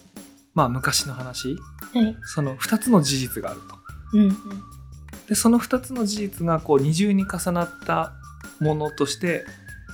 [0.55, 1.57] まあ、昔の話
[1.93, 3.77] はいその2つの事実があると。
[4.15, 4.37] うんうん
[5.29, 8.13] でその2つの事実がこう二重に重なった
[8.61, 9.47] ものとして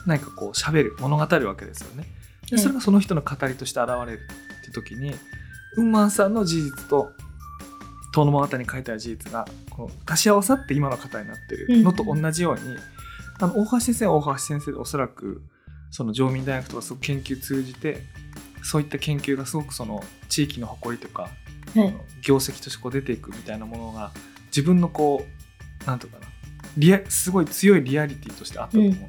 [0.07, 2.07] 何かこう喋る物語るわけですよね。
[2.51, 4.21] ではいそれがその人の語りとして現れる
[4.63, 5.15] って時に
[5.77, 7.13] ウンマンさんの事実と
[8.13, 12.77] 「遠野物語」に書いてある事実がこう足し合わさって今の方になってるのと同じように、
[13.41, 15.43] あの大橋先生は大橋先生でおそらく
[15.91, 18.03] その常民大学とかすごく研究通じて
[18.63, 21.31] そういった研究がすごくその地域の誇りとか
[21.75, 21.95] はい。
[22.23, 24.11] 業績としてこう出ていくみたいなものが
[24.47, 25.25] 自分のこ
[25.83, 26.27] うなんていうかな
[26.77, 29.09] リアすごい強いリアリティとしてあったとうん思う、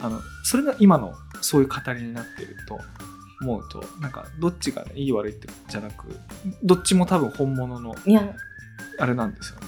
[0.00, 2.80] あのそれが今のそういう語りになってると
[3.42, 6.06] 思うとなんかどっちが、ね、いい悪いってじゃなく
[6.62, 8.34] どっちも多分本物のいや。
[8.98, 9.66] あれなんですよね。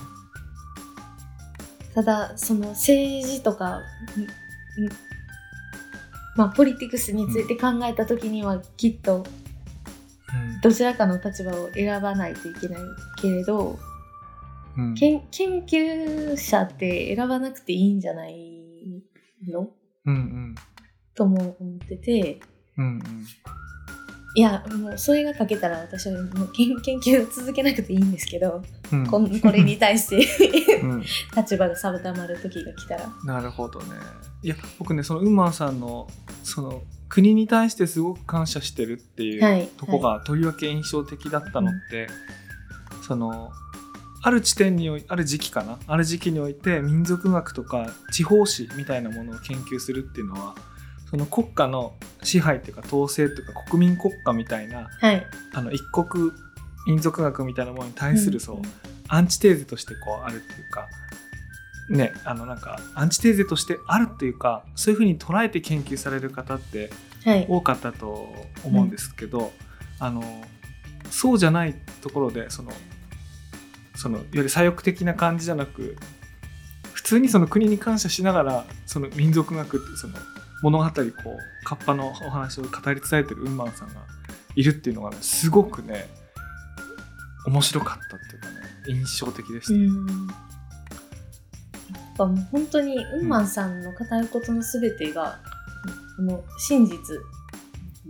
[1.95, 3.81] ただその政治とか、
[6.37, 9.25] まあ、ポリティクスについて考えた時にはきっと
[10.63, 12.81] どちらかの立場を選ばないといけない
[13.21, 13.79] けれど
[14.77, 19.03] うん研究者って選ばなくていいんじゃない
[19.49, 19.71] の？
[20.07, 20.55] うんうん。
[21.15, 22.41] とも思ってて
[22.79, 23.27] うんうん。
[24.37, 28.63] いやもうそれが書けたら私はもう研研究を続けなくていいんですけど、
[28.93, 29.07] うん。
[29.07, 31.05] こん これに対してうん。
[31.37, 33.13] 立場が定まる時が来たら。
[33.25, 33.87] なるほどね。
[34.43, 36.09] いや僕ねそのウンマンさんの
[36.43, 42.09] その国に対してすごく感謝してるっていはいうとこがとりわけ印象的だったのって、
[43.07, 43.53] その
[44.23, 45.79] ある地点にある時期かな？
[45.87, 50.55] ある時期において民族学とか地方史みたいなものを研究するっていうのは
[51.15, 51.95] その国家の
[52.25, 56.33] 支配っていうか統制というか国民国家みたいなはい、あの一国
[56.89, 58.63] 民族学みたいなものに対するそう、うん
[59.07, 60.89] アンチテーゼとしてこうあるっていうか
[61.91, 66.91] ねあのなんかアンチテーゼとしてあるっていうかそういうふうに捉えて研究される方って
[67.23, 68.35] はい、多かったと
[68.65, 69.53] 思うんですけど、
[69.99, 70.23] あの
[71.11, 72.73] そうじゃないところでその
[73.95, 75.97] そのいわゆる左翼的な感じじゃなく
[76.93, 80.15] 普通にその国に感謝しながらその民族学ってその
[80.65, 83.97] 物語こうカッパのお話を語り伝えてるウンマンさんが
[84.57, 86.09] いるっていうのがねすごくね
[87.47, 88.55] 面白かったっていうかね
[88.89, 89.75] 印象的でした。
[89.75, 90.27] うん。
[90.27, 95.39] やっぱもう本当にウンマンさんの語ることの全てが、
[96.17, 96.99] この真実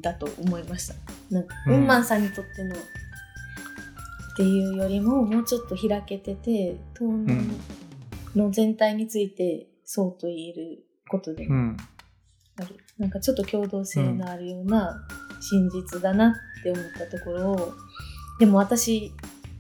[0.01, 0.95] だと思いました。
[1.31, 1.75] なんか、うん。
[1.75, 2.79] ウンマンさんにとってのっ
[4.37, 7.49] ていうよりももうちょっと開けてて東南
[8.37, 11.49] の全体についてそうと言えることで。
[11.49, 11.77] もうん
[12.99, 15.05] なんかちょっと共同性のあるような
[15.41, 17.73] 真実だなって思ったところを、
[18.39, 19.13] でも私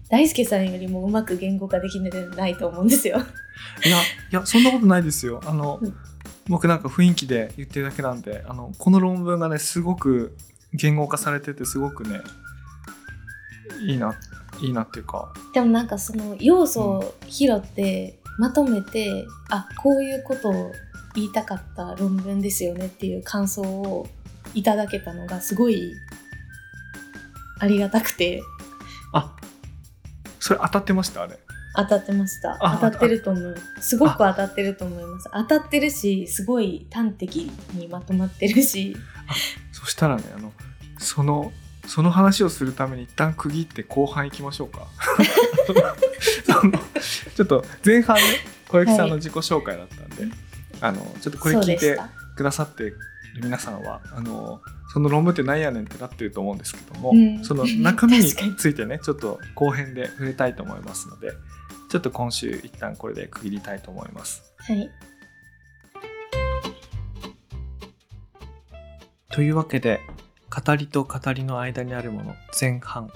[0.09, 3.18] 大輔さんよりもうまく言語化できてないと思うんですよ。
[3.85, 5.41] いやいやそんなことないですよ。
[5.45, 5.97] あの、うん。
[6.47, 10.37] 僕なんか雰囲気で言ってるだけなんであのこの論文がねすごく
[10.74, 12.20] 言語化されててすごくね
[13.87, 14.14] いいな
[14.61, 15.32] いいなっていうか。
[15.55, 20.72] でもなんかその要素を拾ってまとめて、あこういうことを
[21.14, 24.08] 言いたかった論文ですよねっていう感想を
[24.54, 25.92] いただけたのがすごい
[27.60, 28.42] ありがたくて。
[29.12, 29.34] あ
[30.40, 31.22] それ当たってました？
[31.22, 31.38] あれ。
[31.76, 32.56] 当たってました。
[32.60, 33.56] あ当たってると思う。
[33.80, 35.28] すごく当たってると思います。
[35.32, 38.96] 当たってるしすごい端的にまとまってるし。
[39.72, 40.52] そしたらねあの
[40.98, 41.52] その
[41.86, 44.86] その話をするために一旦区切って後半行きましょうか。
[47.34, 48.22] ちょっと前半ね
[48.68, 50.26] 小雪さんの自己紹介だったんで、
[50.85, 52.11] あのちょっとこれ聞いてた。
[52.37, 52.99] くださってる
[53.41, 54.61] 皆さんはあの
[54.93, 57.43] その論文って何やねんってなってると思うんですけども、うん。
[57.43, 61.32] その中身についてね ちょっと後編で触れたいと思いますので
[61.89, 64.43] ちょっと今週一旦これで区切りたいと思います。
[64.59, 64.91] はい。
[69.30, 70.01] というわけで
[70.51, 73.11] 語りと語りの間にあるもの前半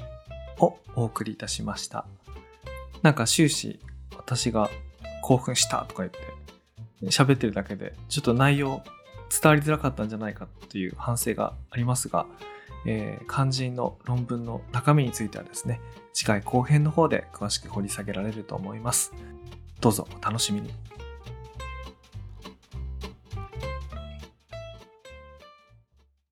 [0.59, 2.07] をお送りいたしました。
[3.03, 3.79] なんか終始
[4.16, 4.71] 私が
[5.23, 6.19] 興奮したとか言って
[7.05, 8.82] 喋ってるだけでちょっと内容
[9.30, 12.26] 伝わりづらかったんじゃないかという反省がありますが、
[12.86, 15.80] えー肝心の論文の中身についてはですね
[16.12, 19.12] 次回後編の方で詳しく掘り下げられると思います。
[19.80, 20.97] どうぞお楽しみに。